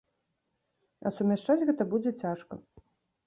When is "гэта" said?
1.71-1.87